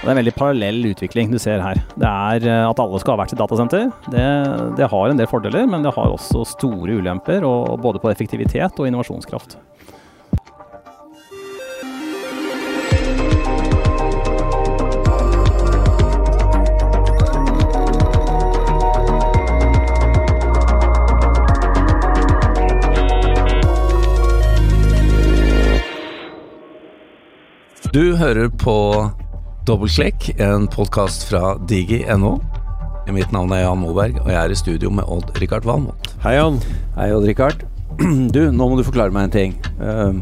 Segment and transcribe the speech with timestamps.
[0.00, 1.76] Det er en veldig parallell utvikling du ser her.
[1.92, 3.90] Det er eh, at alle skal ha hvert sitt datasenter.
[4.08, 4.24] Det,
[4.78, 8.80] det har en del fordeler, men det har også store ulemper, og, både på effektivitet
[8.80, 9.58] og innovasjonskraft.
[27.92, 28.78] Du hører på
[29.68, 32.38] Dobbeltklikk, en podkast fra digi.no.
[33.10, 36.12] Mitt navn er Jan Moberg, og jeg er i studio med Odd-Rikard Valmot.
[36.24, 36.60] Hei, Jan.
[36.96, 37.66] Hei, Odd-Rikard.
[38.34, 39.56] Du, nå må du forklare meg en ting.
[39.82, 40.20] Ehm,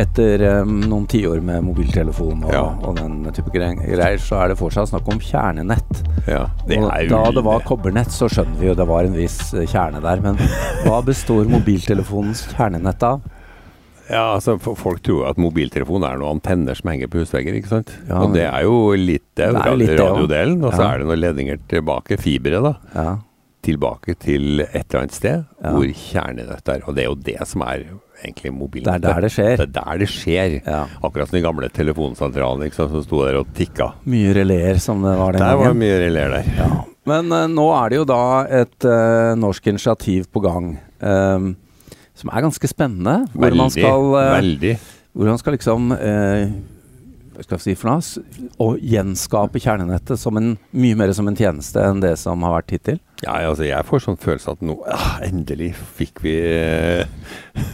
[0.00, 2.62] etter um, noen tiår med mobiltelefon og, Ja.
[2.86, 6.00] og den type greier, så er det fortsatt snakk om kjernenett.
[6.30, 9.38] Ja, det Og da det var kobbernett, så skjønner vi jo det var en viss
[9.52, 10.22] eh, kjerne der.
[10.24, 10.38] Men
[10.86, 13.20] hva består mobiltelefonens kjernenett av?
[14.10, 17.92] Ja, altså Folk tror at mobiltelefon er noen antenner som henger på husvegger, ikke sant?
[18.08, 19.52] Ja, og det er jo litt det.
[19.54, 20.58] Det er litt radiodelen.
[20.64, 22.74] Og så er det noen ledninger tilbake, fibre, da.
[22.96, 23.14] Ja,
[23.64, 26.82] Tilbake til et eller annet sted hvor kjernenett er.
[26.84, 27.86] Og det er jo det som er
[28.20, 28.52] egentlig
[28.84, 29.56] det er der det skjer.
[29.56, 30.56] Det er der det skjer.
[31.00, 33.94] Akkurat som de gamle telefonsentralene ikke sant, som sto der og tikka.
[34.04, 36.52] Mye releer som det var den Der var mye reler der.
[36.58, 36.68] Ja.
[37.08, 38.22] Men uh, nå er det jo da
[38.62, 40.74] et uh, norsk initiativ på gang.
[41.00, 41.54] ehm,
[42.14, 43.24] som er ganske spennende.
[43.34, 43.58] Hvor Veldig.
[43.58, 44.74] man skal, eh, veldig.
[45.14, 46.52] hvor man skal liksom eh,
[47.34, 48.50] Hva skal jeg si for noe?
[48.62, 52.70] Å gjenskape kjernenettet som en, mye mer som en tjeneste enn det som har vært
[52.76, 53.00] hittil.
[53.24, 57.06] Ja, altså jeg får sånn følelse at nå ah, Endelig fikk vi eh,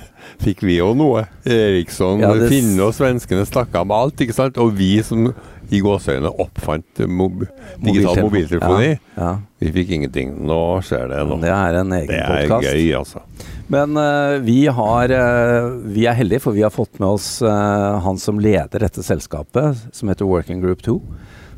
[0.40, 1.26] Fikk vi jo noe.
[1.44, 4.56] Eriksson, Ja, det finnene og svenskene snakka om alt, ikke sant?
[4.56, 5.26] Og vi som
[5.70, 7.44] i gåseøynene oppfant mob
[7.82, 9.30] digital mobiltelefoni, Ja, ja.
[9.62, 10.32] vi fikk ingenting.
[10.46, 11.38] Nå skjer det nå.
[11.42, 12.66] Det er en egen Det er podkast.
[12.66, 13.22] gøy, altså.
[13.70, 18.00] Men uh, vi har uh, Vi er heldige, for vi har fått med oss uh,
[18.02, 20.98] han som leder dette selskapet, som heter Working Group 2.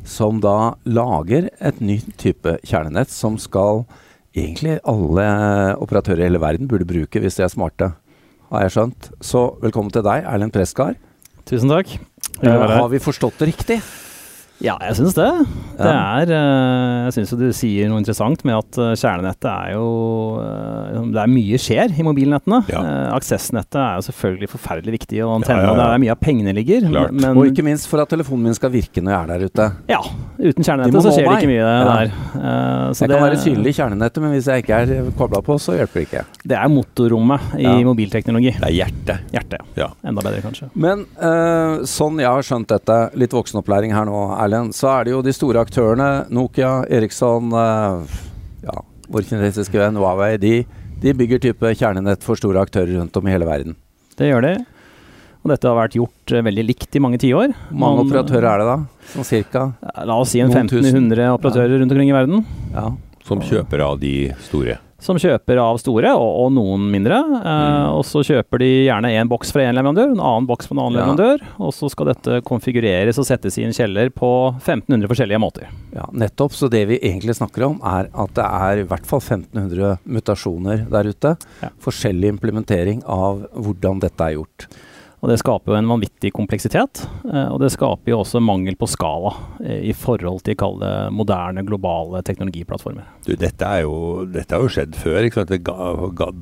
[0.05, 3.85] Som da lager et nytt type kjernenett som skal
[4.35, 5.25] egentlig alle
[5.81, 7.93] operatører i hele verden burde bruke hvis de er smarte.
[8.53, 9.11] Har jeg skjønt.
[9.23, 10.97] Så velkommen til deg, Erlend Preskar.
[11.49, 11.97] Tusen takk.
[12.41, 13.81] Eh, har vi forstått det riktig?
[14.63, 15.27] Ja, jeg syns det.
[15.75, 19.73] Det er eh, Jeg syns jo du sier noe interessant med at eh, kjernenettet er
[19.73, 19.87] jo
[20.39, 22.59] eh, Det er mye skjer i mobilnettene.
[22.71, 22.83] Ja.
[23.17, 25.73] Aksessnettet er jo selvfølgelig forferdelig viktig, og antenne, Ja, ja, ja.
[25.73, 26.87] og det er mye av pengene ligger.
[27.11, 29.67] Men Og ikke minst for at telefonen min skal virke når jeg er der ute.
[29.91, 29.99] ja,
[30.39, 31.83] uten kjernenettet så skjer det ikke mye Ja.
[31.89, 32.13] der.
[32.13, 35.41] Eh, så Jeg det, kan være synlig i kjernenettet, men hvis jeg ikke er kobla
[35.43, 36.23] på, så hjelper det ikke.
[36.53, 37.75] det er motorrommet i Ja.
[37.83, 38.55] mobilteknologi.
[38.61, 39.27] Det er hjertet.
[39.35, 39.59] Hjertet.
[39.75, 39.89] Ja.
[40.05, 40.69] Enda bedre, kanskje.
[40.75, 45.13] Men eh, sånn jeg har skjønt dette, litt voksenopplæring her nå, Erlend, så er det
[45.15, 48.19] jo de store aktørene, Nokia, Eriksson, eh,
[48.67, 48.75] ja,
[49.13, 50.53] vår kinesiske venn Huawei, de,
[51.03, 53.75] de bygger type kjernenett for store aktører rundt om i hele verden.
[54.19, 54.55] Det gjør det.
[55.43, 57.51] Og dette har vært gjort eh, veldig likt i mange tiår.
[57.69, 58.77] Hvor mange Man- operatører er det da?
[59.13, 59.63] Sånn cirka?
[60.07, 62.45] La oss si en 1500 operatører rundt omkring i verden.
[62.71, 62.91] Ja.
[63.27, 64.13] Som kjøper av de
[64.47, 64.77] store.
[65.03, 67.17] Som kjøper av store, og, og noen mindre.
[67.19, 67.89] Eh, Mm.
[67.97, 70.81] og så kjøper de gjerne en boks fra en leverandør, en annen boks fra en
[70.85, 71.03] annen Ja.
[71.03, 71.41] leverandør.
[71.59, 74.29] Og så skal dette konfigureres og settes i en kjeller på
[74.63, 75.67] 1500 forskjellige måter.
[75.93, 76.53] ja, nettopp.
[76.55, 80.87] Så det vi egentlig snakker om, er at det er i hvert fall 1500 mutasjoner
[80.89, 81.35] der ute.
[81.61, 81.69] Ja.
[81.83, 84.67] Forskjellig implementering av hvordan dette er gjort.
[85.23, 87.05] Og det skaper jo en vanvittig kompleksitet.
[87.23, 89.31] Eh, og det skaper jo også mangel på skala
[89.63, 93.07] eh, i forhold til kall det moderne, globale teknologiplattformer.
[93.23, 95.21] Du, dette, er jo, dette har jo skjedd før.
[95.23, 95.53] ikke sant?
[95.55, 95.63] Det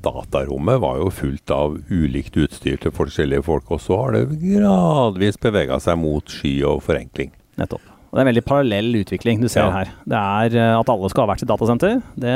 [0.01, 5.37] datarommet var jo fullt av ulikt utstyr til forskjellige folk, og så har det gradvis
[5.41, 7.29] bevega seg mot sky og forenkling.
[7.61, 7.85] Nettopp.
[8.11, 9.71] Og det er en veldig parallell utvikling du ser Ja.
[9.77, 9.91] her.
[10.09, 12.01] Det er eh, at alle skal ha hvert sitt datasenter.
[12.17, 12.33] Det,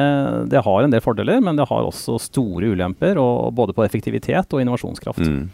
[0.54, 4.54] det har en del fordeler, men det har også store ulemper, og både på effektivitet
[4.54, 5.26] og innovasjonskraft.
[5.26, 5.50] Mm.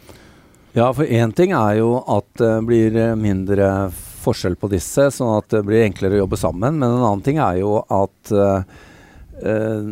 [0.72, 3.90] Ja, for én ting er jo at det blir eh, mindre
[4.22, 6.78] forskjell på disse, sånn at det blir enklere å jobbe sammen.
[6.80, 8.70] Men en annen ting er jo at eh,
[9.42, 9.90] eh,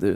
[0.00, 0.14] det,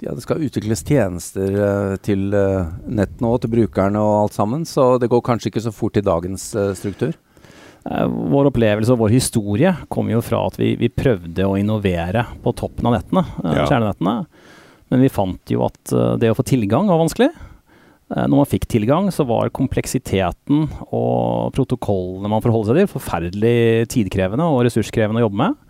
[0.00, 4.64] ja, det skal utvikles tjenester uh, til uh, nett nå, til brukerne og alt sammen.
[4.64, 6.46] Så det går kanskje ikke så fort i dagens
[6.78, 7.12] struktur.
[7.84, 12.54] Vår opplevelse og vår historie kommer jo fra at vi, vi prøvde å innovere på
[12.56, 13.68] toppen av nettene, Ja.
[13.68, 14.16] kjernenettene.
[14.90, 17.28] Men vi fant jo at det å få tilgang var vanskelig.
[18.14, 23.88] Eh, Når man fikk tilgang, så var kompleksiteten og protokollene man forholdt seg til, forferdelig
[23.92, 25.62] tidkrevende og ressurskrevende å jobbe med.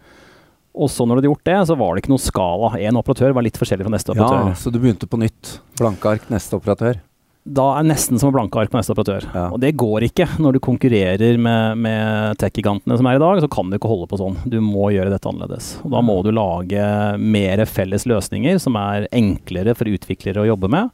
[0.76, 2.74] Og så når du hadde gjort det, så var det ikke noe skala.
[2.84, 4.56] Én operatør var litt forskjellig fra neste Ja, operatør.
[4.60, 5.54] Så du begynte på nytt.
[5.80, 6.98] Blanke ark, neste operatør.
[7.46, 9.24] Da er nesten som å blanke ark på neste operatør.
[9.30, 9.46] Ja.
[9.54, 13.40] Og det går ikke når du konkurrerer med, med tech-gigantene som er i dag.
[13.40, 14.36] Så kan du ikke holde på sånn.
[14.50, 15.76] Du må gjøre dette annerledes.
[15.86, 16.88] Og da må du lage
[17.22, 20.90] mer felles løsninger som er enklere for utviklere å jobbe med.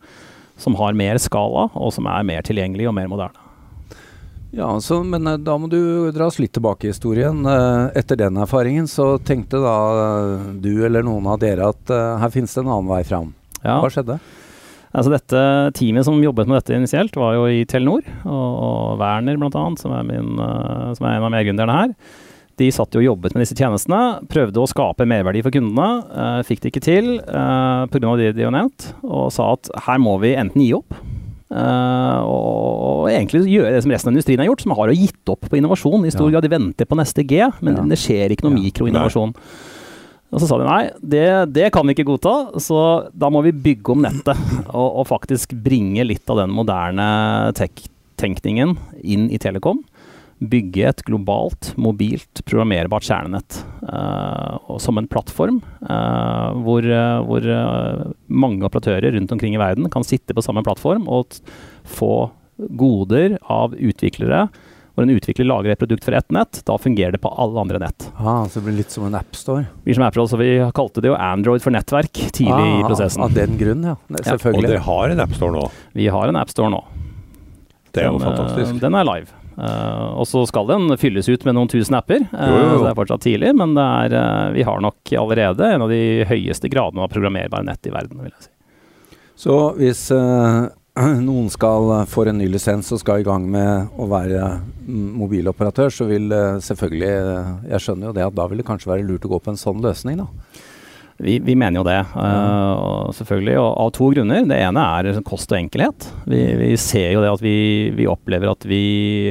[0.62, 3.43] Som har mer skala, og som er mer tilgjengelig og mer moderne.
[4.53, 7.41] Ja, altså, men eh, da må du dra oss litt tilbake i historien.
[7.49, 12.32] Eh, Etter den erfaringen så tenkte da eh, du eller noen av dere at her
[12.35, 13.32] finnes det en annen vei fram.
[13.62, 13.79] Ja.
[13.81, 14.19] Hva skjedde?
[14.93, 15.43] Altså dette
[15.79, 18.05] Teamet som jobbet med dette initielt, var jo i Telenor.
[18.29, 21.94] Og, og Werner bl.a., som, er min, som er en av medgründerne her.
[22.61, 24.21] De satt jo og jobbet med disse tjenestene.
[24.29, 25.87] Prøvde å skape merverdi for kundene.
[26.13, 28.13] Uh, fikk det ikke til uh, pga.
[28.21, 28.91] det de har nevnt.
[29.03, 30.93] Og sa at her må vi enten gi opp.
[31.53, 35.01] uh, og, og egentlig gjøre det som resten av industrien har gjort, som har jo
[35.01, 36.07] gitt opp på innovasjon.
[36.07, 36.37] I stor Ja.
[36.37, 37.83] grad de venter på neste G, men Ja.
[37.89, 38.63] det skjer ikke noe Ja.
[38.69, 39.35] mikroinnovasjon.
[40.33, 43.53] Og så sa de nei, det, det kan vi ikke godta, så da må vi
[43.53, 44.39] bygge om nettet.
[44.73, 49.83] Og, og faktisk bringe litt av den moderne tech-tenkningen inn i Telekom.
[50.43, 55.56] Bygge et globalt, mobilt, programmerbart kjernenett Uh, som en plattform.
[55.83, 57.47] uh, hvor uh, hvor
[58.31, 61.35] mange operatører rundt omkring i verden kan sitte på samme plattform og
[61.85, 62.31] få
[62.79, 64.47] goder av utviklere.
[64.94, 67.79] Hvor en utvikler lager et produkt for ett nett, da fungerer det på alle andre
[67.83, 68.06] nett.
[68.15, 69.67] Ah, så det blir litt som en appstore.
[69.85, 73.25] Vi som Apple, så vi kalte det jo Android for nettverk tidlig i prosessen.
[73.25, 73.97] Ah, Av den grunn, ja.
[74.12, 74.53] Selvfølgelig.
[74.53, 75.69] Ja, Og dere har en appstore nå.
[75.97, 76.83] Vi har en AppStore nå.
[77.93, 78.81] Det er jo Den, fantastisk.
[78.85, 79.42] Den er live.
[79.59, 82.23] Eh, og så skal den fylles ut med noen tusen apper.
[82.33, 82.77] eh, Jo, jo, jo.
[82.79, 85.93] så det er fortsatt tidlig, men det er, eh, vi har nok allerede en av
[85.93, 88.53] de høyeste gradene av programmerbare nett i verden, vil jeg si.
[89.43, 90.03] Så hvis
[91.29, 94.43] noen skal få en ny lisens og skal i gang med å være
[94.87, 96.29] mobiloperatør, så vil
[96.63, 97.13] selvfølgelig
[97.73, 99.61] Jeg skjønner jo det at da vil det kanskje være lurt å gå på en
[99.61, 100.29] sånn løsning, da.
[101.23, 104.43] Vi, vi mener jo det, uh, selvfølgelig, og av to grunner.
[104.51, 106.09] Det ene er kost og enkelhet.
[106.27, 107.55] Vi, vi ser jo det at vi,
[107.97, 108.83] vi opplever at vi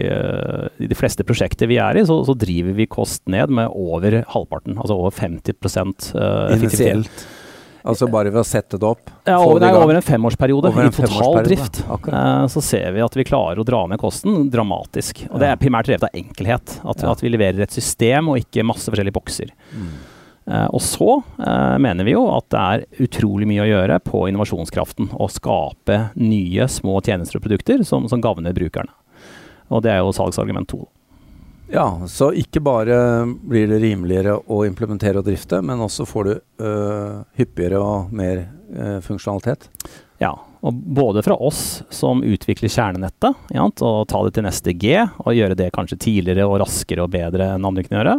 [0.07, 3.75] uh, I de fleste prosjekter vi er i, så, så driver vi kost ned med
[3.75, 4.79] over halvparten.
[4.79, 5.55] Altså over 50
[6.15, 7.23] uh, effektivitet.
[7.81, 9.09] Altså bare ved å sette det opp.
[9.25, 11.81] Ja, over, er nei, over en femårsperiode Over en i total drift.
[11.89, 15.23] eh, så ser vi at vi klarer å dra ned kosten dramatisk.
[15.31, 16.77] Og det er primært drevet av enkelhet.
[16.85, 17.11] At, Ja.
[17.15, 19.53] at vi leverer et system og ikke masse forskjellige bokser.
[19.73, 19.93] Mm.
[20.45, 24.25] Eh, og så eh, mener vi jo at det er utrolig mye å gjøre på
[24.31, 25.11] innovasjonskraften.
[25.13, 28.93] Å skape nye små tjenester og produkter som, som gagner brukerne.
[29.71, 30.83] Og det er jo salgsargument to.
[31.71, 32.95] Ja, så ikke bare
[33.47, 36.31] blir det rimeligere å implementere og drifte, men også får du
[36.65, 39.69] øh, hyppigere og mer øh, funksjonalitet.
[40.19, 44.97] Ja, og både fra oss som utvikler kjernenettet, ja, og ta det til neste G,
[44.99, 48.17] og gjøre det kanskje tidligere og raskere og bedre enn andre kan gjøre,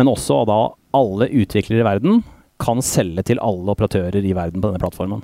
[0.00, 0.62] men også da
[0.96, 2.22] alle utviklere i verden
[2.60, 5.22] kan selge til alle operatører i verden på denne plattformen.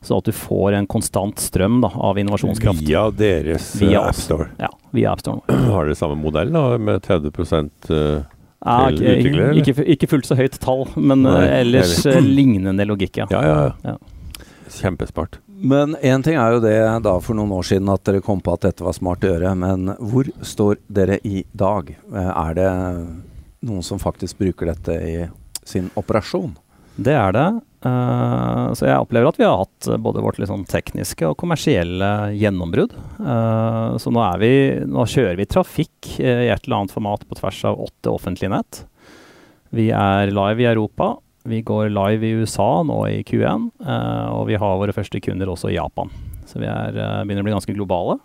[0.00, 2.84] Så at du får en konstant strøm da, av innovasjonskraft.
[2.86, 4.46] Via deres eh, Via appstore.
[4.62, 5.42] Ja, via AppStore.
[5.74, 8.20] Har dere samme modell da, med 30 eh,
[8.58, 12.86] Ja, Til ikke, utviklere, ikke, ikke fullt så høyt tall, men Nei, eh, ellers lignende
[12.86, 13.28] logikk, ja.
[13.34, 13.96] Ja, ja, Ja.
[13.96, 13.98] ja.
[14.68, 15.38] Kjempesmart.
[15.48, 18.52] Men én ting er jo det da for noen år siden at dere kom på
[18.54, 21.88] at dette var smart å gjøre, men hvor står dere i dag?
[22.12, 22.68] Er det
[23.66, 25.16] noen som faktisk bruker dette i
[25.66, 26.54] sin operasjon?
[26.98, 27.48] Det er det.
[27.86, 32.32] Uh, så jeg opplever at vi har hatt eh, både vårt sånn tekniske og kommersielle
[32.34, 32.96] gjennombrudd.
[33.22, 34.52] Uh, så nå, vi,
[34.82, 38.82] nå kjører vi trafikk i et eller annet format på tvers av åtte offentlige nett.
[39.70, 41.12] Vi er live i Europa.
[41.48, 43.70] Vi går live i USA nå i Q1.
[43.86, 46.10] eh, og vi har våre første kunder også i Japan.
[46.48, 48.18] Så vi er, begynner å bli ganske globale.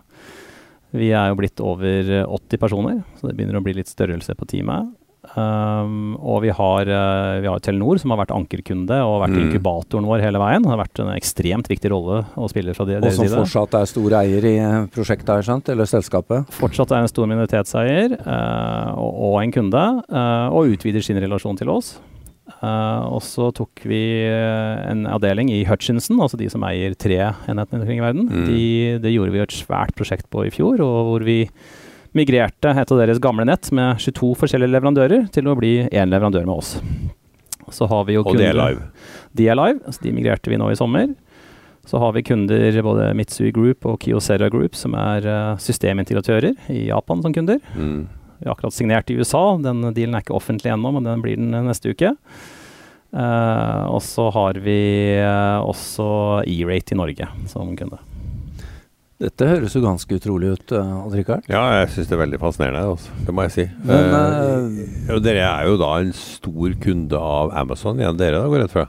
[0.94, 4.36] Vi er jo blitt over eh, 80 personer, så det begynner å bli litt størrelse
[4.38, 4.92] på teamet.
[5.24, 9.44] Um, og vi har, eh, vi har Telenor, som har vært ankerkunde og vært Mm.
[9.46, 10.62] inkubatoren vår hele veien.
[10.62, 13.86] Det har vært en ekstremt viktig rolle å spille fra de- Og som fortsatt er
[13.86, 15.70] stor eier i eh, prosjektet, her, sant?
[15.70, 16.46] Eller selskapet?
[16.52, 21.58] Fortsatt er en stor minoritetseier uh, og, og en kunde, uh, og utvider sin relasjon
[21.58, 21.98] til oss.
[22.62, 27.80] Uh, og så tok vi en avdeling i Hutchinson, altså de som eier tre enhetene
[27.82, 28.28] omkring i verden.
[28.28, 28.46] Mm.
[28.46, 31.48] De, det gjorde vi et svært prosjekt på i fjor, og hvor vi
[32.18, 36.48] migrerte et av deres gamle nett med 22 forskjellige leverandører til å bli én leverandør
[36.48, 36.78] med oss.
[37.74, 38.88] Så har vi jo Og de er live.
[39.34, 41.14] De er live, så de migrerte vi nå i sommer.
[41.86, 46.86] Så har vi kunder, både Mitsui Group og Kyocera Group, som er eh, systemintegratører i
[46.88, 47.60] Japan som kunder.
[47.76, 48.06] Mm.
[48.40, 49.58] Vi har akkurat signert i USA.
[49.60, 52.14] Den dealen er ikke offentlig ennå, men den blir den neste uke.
[53.14, 54.80] Uh, og så har vi
[55.22, 56.06] eh, også
[56.50, 58.00] E-Rate i Norge som kunde.
[59.24, 61.46] Dette høres jo ganske utrolig ut, Odd Rikard.
[61.48, 62.82] Ja, jeg syns det er veldig fascinerende.
[62.92, 63.14] Også.
[63.24, 63.66] Det må jeg si.
[63.88, 68.60] Men uh, dere er jo da en stor kunde av Amazon igjen, dere da, går
[68.60, 68.86] jeg rett fra?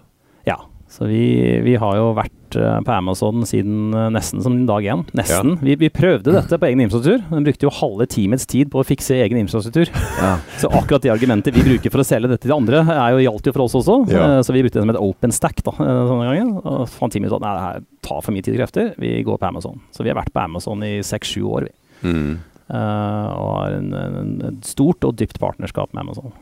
[0.95, 4.85] Ja, så vi, vi har jo vært eh, på Amazon siden eh, nesten som dag
[4.87, 5.03] én.
[5.19, 5.57] Nesten.
[5.65, 8.87] Vi, vi prøvde dette på egen infrastruktur, men brukte jo halve teamets tid på å
[8.87, 9.91] fikse egen infrastruktur.
[10.21, 10.37] Ja.
[10.63, 13.51] Så akkurat det argumentet vi bruker for å selge dette til andre, er jo gjaldt
[13.51, 13.99] jo for oss også.
[14.15, 14.23] Ja.
[14.39, 16.55] Eh, Så vi brukte det som et open stack da, sånne ganger.
[16.63, 19.17] Og fant teamet ut at nei, det her tar for mye tid og krefter, vi
[19.27, 19.83] går på Amazon.
[19.91, 21.67] Så vi har vært på Amazon i seks-sju år.
[21.69, 22.09] vi.
[22.09, 22.35] Mm.
[22.65, 26.33] Uh, og har en, en, et stort og dypt partnerskap med Amazon.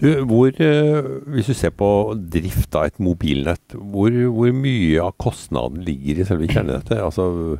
[0.00, 1.88] Du, hvor, uh, hvis du ser på
[2.32, 6.96] drift av et mobilnett, hvor, hvor, mye av kostnaden ligger i selve kjernenettet?
[7.04, 7.58] Altså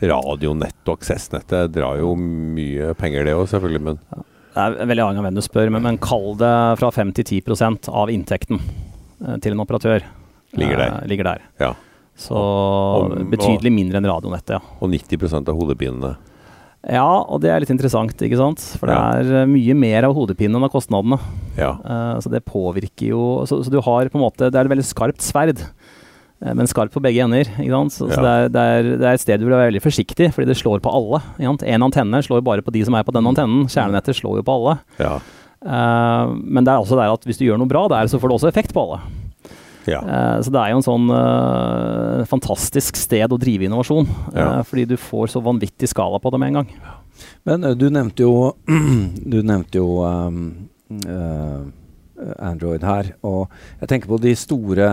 [0.00, 3.82] Radionett og aksessnettet drar jo mye penger, det òg, selvfølgelig.
[3.88, 3.98] men...
[4.50, 7.42] Det er veldig avhengig av hvem du spør, men, men kall det fra 5 til
[7.42, 10.06] 10 av inntekten uh, til en operatør.
[10.58, 10.96] Ligger der.
[11.06, 11.44] ligger der.
[11.60, 11.74] Ja.
[12.18, 14.78] Så og, og, betydelig mindre enn radionettet, ja.
[14.82, 16.14] Og 90% av hodepinene?
[16.88, 18.62] Ja, og det er litt interessant, ikke sant.
[18.80, 21.18] For det er uh, mye mer av hodepinen av kostnadene.
[21.58, 21.74] Ja.
[21.84, 24.72] Uh, så det påvirker jo så, så, du har på en måte Det er et
[24.72, 25.60] veldig skarpt sverd.
[26.40, 27.52] Uh, men skarpt på begge ender.
[27.52, 27.96] ikke sant?
[27.98, 28.16] Så, ja.
[28.16, 30.48] så det, er, det, er, det, er, et sted du vil være veldig forsiktig, fordi
[30.48, 31.20] det slår på alle.
[31.44, 33.68] En antenne slår bare på de som er på den antennen.
[33.68, 34.80] Kjernenettet slår jo på alle.
[35.02, 35.18] Ja.
[35.60, 38.38] men det er også der at hvis du gjør noe bra der, så får det
[38.38, 39.19] også effekt på alle.
[39.88, 40.00] Ja.
[40.04, 44.08] Uh, så det er jo en sånn uh, fantastisk sted å drive innovasjon.
[44.30, 44.48] Uh, ja.
[44.66, 46.72] Fordi du får så vanvittig skala på det med en gang.
[47.48, 48.54] Men du nevnte jo
[49.34, 50.44] Du nevnte jo um,
[52.36, 53.14] Android her.
[53.26, 53.48] Og
[53.80, 54.90] jeg tenker på de store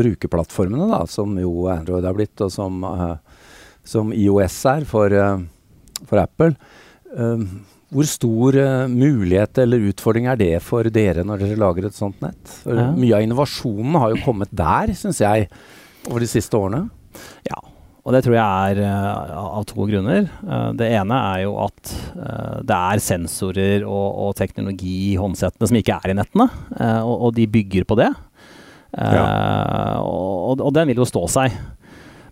[0.00, 2.84] brukerplattformene da, som jo Android har blitt, og som,
[3.84, 5.16] som IOS er for,
[6.08, 6.54] for Apple.
[7.14, 11.96] Um, hvor stor uh, mulighet eller utfordring er det for dere når dere lager et
[11.96, 12.56] sånt nett?
[12.64, 12.88] Ja.
[12.96, 15.48] Mye av innovasjonen har jo kommet der, syns jeg,
[16.08, 16.86] over de siste årene.
[17.46, 17.60] Ja,
[18.04, 20.26] og det tror jeg er uh, av to grunner.
[20.42, 21.94] Uh, det ene er jo at
[22.64, 26.48] det er sensorer og, og, teknologi i håndsettene som ikke er i nettene,
[27.04, 28.10] og, og, de bygger på det.
[28.94, 29.24] Ja.
[30.00, 31.56] Og, og, den vil jo stå seg.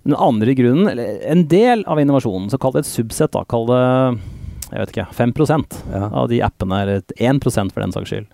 [0.07, 3.69] Den andre grunnen, eller en del av innovasjonen, så kall det et subset, da, kall
[3.71, 3.83] det
[4.73, 5.33] jeg vet ikke, 5
[5.93, 6.07] ja.
[6.09, 8.29] av de appene, eller 1 for den saks skyld.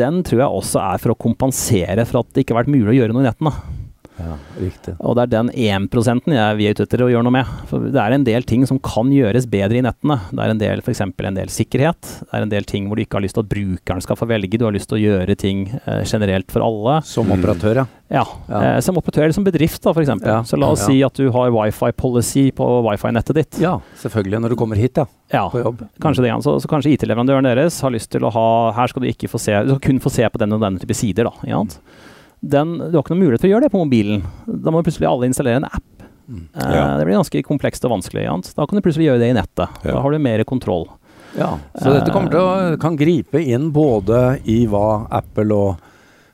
[0.00, 2.92] Den tror jeg også er for å kompensere for at det ikke har vært mulig
[2.92, 3.54] å gjøre noe i nettene.
[4.20, 4.94] Ja, riktig.
[5.00, 5.88] Og det er den 1
[6.30, 7.52] jeg vi er ute etter å gjøre noe med.
[7.70, 10.18] For det er en del ting som kan gjøres bedre i nettene.
[10.30, 11.02] Det er en del f.eks.
[11.06, 12.10] en del sikkerhet.
[12.20, 14.28] Det er en del ting hvor du ikke har lyst til at brukeren skal få
[14.30, 14.60] velge.
[14.60, 17.00] Du har lyst til å gjøre ting eh, generelt for alle.
[17.08, 17.86] Som operatør, ja.
[18.10, 18.60] Ja, ja.
[18.60, 20.12] Eh, som operatør eller som bedrift, da, f.eks.
[20.26, 20.40] Ja.
[20.44, 20.90] Så la oss ja.
[20.90, 23.60] si at du har wifi-policy på wifi-nettet ditt.
[23.62, 24.42] Ja, selvfølgelig.
[24.42, 25.06] Når du kommer hit, ja.
[25.30, 25.84] Ja, på jobb.
[26.02, 29.06] Kanskje det, så, så kanskje IT-leverandøren deres har lyst til å ha Her skal du
[29.06, 31.34] ikke få se Du skal kun få se på den og den type sider, da.
[31.46, 31.76] Ikke sant?
[32.40, 34.22] Den, du har ikke noen mulighet til å gjøre det på mobilen.
[34.48, 36.06] Da må plutselig alle installere en app.
[36.30, 36.46] Mm.
[36.54, 36.84] Uh, ja.
[36.96, 38.24] Det blir ganske komplekst og vanskelig.
[38.24, 38.54] Jans.
[38.56, 39.82] Da kan du plutselig gjøre det i nettet.
[39.84, 39.92] Ja.
[39.92, 40.88] Da har du mer kontroll.
[41.38, 45.84] Ja, Så dette kommer til å kan gripe inn både i hva Apple og,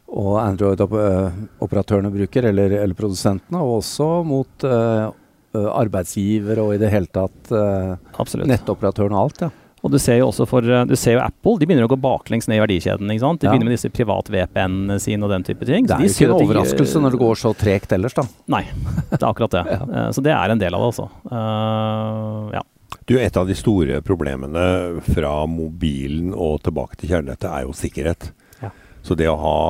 [0.09, 5.11] og Android-operatørene bruker, eller, eller, produsentene, og også mot uh,
[5.53, 7.93] arbeidsgivere og i det hele tatt uh,
[8.41, 9.45] nettoperatørene og alt.
[9.45, 9.53] ja.
[9.87, 11.99] Og du ser jo også for eh, du ser jo Apple, de begynner å gå
[12.02, 13.11] baklengs ned i verdikjeden.
[13.12, 13.40] ikke sant?
[13.40, 13.52] De ja.
[13.55, 15.87] begynner med disse privat-VPN-ene sine og den type ting.
[15.87, 18.26] Det er jo ikke en overraskelse når det går så tregt ellers, da.
[18.50, 18.64] Nei,
[19.12, 19.62] det er akkurat det.
[19.76, 19.85] ja.
[19.87, 21.07] uh, så det er en del av det, altså.
[21.31, 22.64] Uh, ja.
[23.07, 24.64] Du, Et av de store problemene
[25.07, 28.31] fra mobilen og tilbake til kjernenettet er jo sikkerhet.
[28.64, 28.73] Ja.
[29.07, 29.61] Så det å ha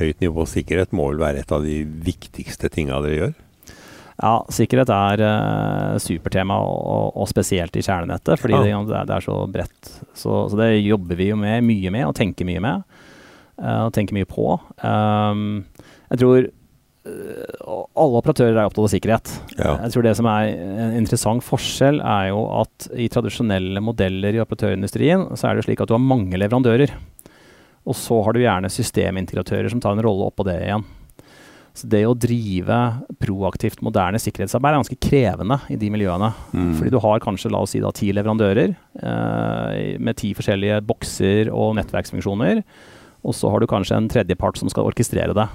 [0.00, 3.38] høyt nivå sikkerhet må vel være et av de viktigste tinga dere gjør?
[4.20, 8.80] Ja, sikkerhet er uh, supertema, og, og, spesielt i kjernenettet, fordi ja.
[8.84, 9.92] det, det, er, så bredt.
[10.12, 12.84] Så, så, det jobber vi jo med, mye med, og tenker mye med.
[13.60, 14.52] Uh, og tenker mye på.
[14.84, 15.62] Um,
[16.12, 19.32] jeg tror uh, alle operatører er opptatt av sikkerhet.
[19.56, 19.74] Ja.
[19.86, 24.44] Jeg tror det som er en interessant forskjell, er jo at i tradisjonelle modeller i
[24.44, 26.92] operatørindustrien, så er det slik at du har mange leverandører.
[27.88, 30.84] Og så har du gjerne systemintegratører som tar en rolle oppå det igjen.
[31.76, 32.76] Så det å drive
[33.22, 36.32] proaktivt moderne sikkerhetsarbeid er ganske krevende i de miljøene.
[36.52, 36.72] Mm.
[36.78, 41.52] Fordi du har kanskje la oss si da, ti leverandører eh, med ti forskjellige bokser
[41.54, 42.64] og nettverksfunksjoner.
[43.22, 45.46] Og så har du kanskje en tredjepart som skal orkestrere det.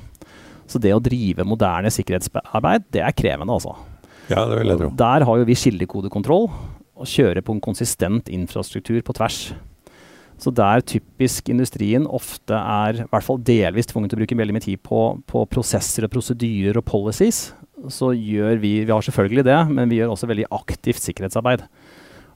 [0.72, 3.76] Så det å drive moderne sikkerhetsarbeid, det er krevende, altså.
[4.32, 4.90] Ja, det vil jeg tro.
[4.98, 6.48] Der har jo vi skillekodekontroll
[6.96, 9.50] og kjører på en konsistent infrastruktur på tvers.
[10.42, 14.56] Så der typisk industrien ofte er i hvert fall delvis tvunget til å bruke veldig
[14.58, 17.48] mye tid på, på, prosesser og prosedyrer og policies,
[17.92, 21.64] så gjør vi Vi har selvfølgelig det, men vi gjør også veldig aktivt sikkerhetsarbeid.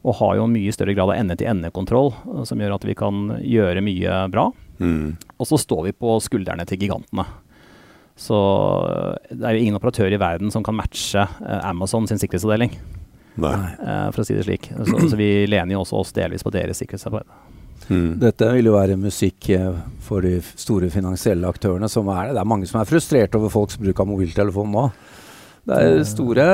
[0.07, 3.35] Og har jo en mye større grad av ende-til-ende-kontroll, eh, som gjør at vi kan
[3.43, 4.47] gjøre mye bra.
[4.79, 5.17] Mm.
[5.35, 7.27] Og så står vi på skuldrene til gigantene.
[8.19, 8.39] Så
[8.87, 12.79] eh, det er jo ingen operatør i verden som kan matche eh, Amazon sin sikkerhetsavdeling.
[13.39, 13.55] Nei.
[14.11, 14.65] for å si det slik.
[14.83, 17.27] Så, så vi lener jo også oss delvis på deres sikkerhetsarbeid.
[17.89, 18.19] Mm.
[18.21, 19.69] Dette vil jo være musikk eh,
[20.05, 21.89] for de store finansielle aktørene.
[21.89, 24.89] som er Det Det er mange som er frustrert over folks bruk av mobiltelefon nå.
[25.69, 26.45] Det er store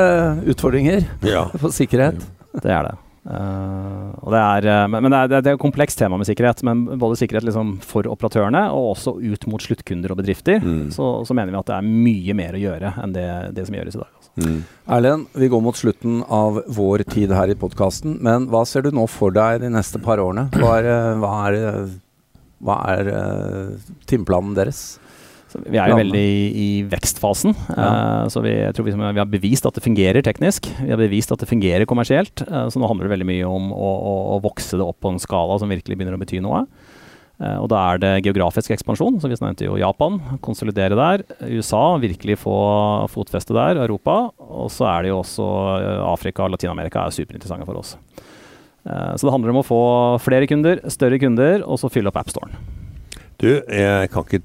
[0.52, 1.46] utfordringer ja.
[1.58, 2.20] for sikkerhet.
[2.56, 2.96] Det er det.
[3.26, 6.62] Uh, det er, uh, men, men det, er, det er et komplekst tema med sikkerhet.
[6.68, 10.92] Men både sikkerhet liksom for operatørene og også ut mot sluttkunder og bedrifter, mm.
[10.94, 13.28] så, så, mener vi at det er mye mer å gjøre enn det,
[13.58, 14.12] det som gjøres i dag.
[14.20, 14.34] Altså.
[14.36, 14.60] Mm.
[14.98, 18.20] Erlend, vi går mot slutten av vår tid her i podkasten.
[18.26, 20.48] Men hva ser du nå for deg de neste par årene?
[20.60, 20.92] Hva er,
[21.24, 21.90] hva er,
[22.66, 23.12] hva er
[24.10, 24.86] timeplanen deres?
[25.64, 27.56] Vi er jo veldig i, i vekstfasen.
[27.72, 27.86] Ja.
[27.86, 30.68] Uh, så vi, jeg tror vi, vi, har bevist at det fungerer teknisk.
[30.80, 32.44] Vi har bevist at det fungerer kommersielt.
[32.50, 35.14] Uh, så nå handler det veldig mye om å, å, å, vokse det opp på
[35.14, 36.66] en skala som virkelig begynner å bety noe.
[37.42, 40.22] Uh, og da er det geografisk ekspansjon, så vi nevnte jo Japan.
[40.46, 41.26] Konsolidere der.
[41.48, 42.56] USA, virkelig få
[43.12, 43.82] fotfeste der.
[43.88, 44.30] Europa.
[44.46, 45.50] Og så er det jo også
[46.12, 47.98] Afrika og Latin-Amerika er superinteressante for oss.
[48.86, 49.84] så det handler om å få
[50.22, 52.54] flere kunder, større kunder, og så fylle opp AppStoren.
[53.42, 54.44] Du, jeg kan ikke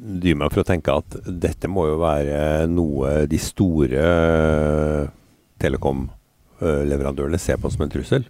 [0.00, 5.08] dy meg for å tenke at dette må jo være noe de store eh,
[5.60, 8.28] telekomleverandørene ser på som en trussel?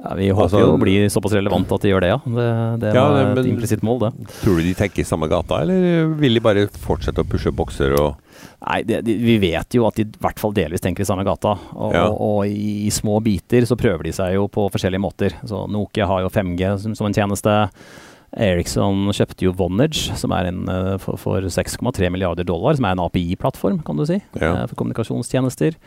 [0.00, 2.18] Ja, vi håper altså, jo å bli såpass relevant at de gjør det, ja.
[2.24, 2.46] Det,
[2.80, 4.10] det ja, var et implisitt mål, det.
[4.40, 7.96] Tror du de tenker i samme gata, eller vil de bare fortsette å pushe bokser
[8.00, 11.08] og Nei, det, de, vi vet jo at de i hvert fall delvis tenker i
[11.08, 11.54] samme gata.
[11.74, 12.06] Og, ja.
[12.08, 15.36] og, og i, i, små biter så prøver de seg jo på forskjellige måter.
[15.48, 17.54] Så Nokia har jo 5G som, som en tjeneste.
[18.38, 22.94] Ericsson kjøpte jo Vonage, som er en eh, for, for 6,3 milliarder dollar, som er
[22.94, 24.52] en API-plattform, kan du si, ja.
[24.52, 25.78] Eh, for kommunikasjonstjenester.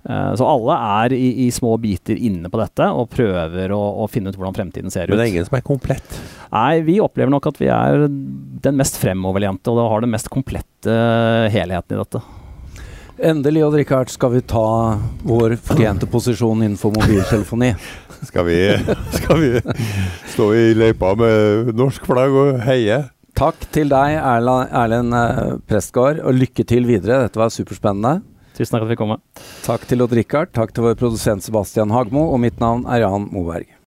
[0.00, 4.06] Uh, så alle er i, i, små biter inne på dette og prøver å, å,
[4.08, 5.12] finne ut hvordan fremtiden ser ut.
[5.12, 6.14] Men det er ingen som er komplett?
[6.54, 10.94] Nei, vi opplever nok at vi er den mest fremoverlente og har den mest komplette
[11.52, 12.22] helheten i dette.
[13.22, 17.74] Endelig, Odd Rikard, skal vi ta vår fortjente posisjon innenfor mobiltelefoni.
[18.20, 18.56] Skal vi,
[19.16, 19.60] skal vi
[20.28, 22.98] stå i løypa med norsk flagg og heie?
[23.32, 27.22] Takk til deg, Erlend eh, Prestgaard, og lykke til videre.
[27.24, 28.20] Dette var superspennende.
[28.58, 29.16] Tusen takk for at vi kom.
[29.64, 33.30] Takk til Odd Rikard, takk til vår produsent Sebastian Hagmo, og mitt navn er Jan
[33.32, 33.79] Moberg.